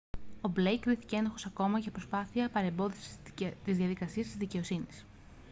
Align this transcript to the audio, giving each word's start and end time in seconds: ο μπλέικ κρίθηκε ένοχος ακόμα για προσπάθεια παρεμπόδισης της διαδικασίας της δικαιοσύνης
ο 0.41 0.47
μπλέικ 0.47 0.81
κρίθηκε 0.81 1.15
ένοχος 1.15 1.45
ακόμα 1.45 1.79
για 1.79 1.91
προσπάθεια 1.91 2.49
παρεμπόδισης 2.49 3.17
της 3.63 3.77
διαδικασίας 3.77 4.25
της 4.25 4.35
δικαιοσύνης 4.35 5.05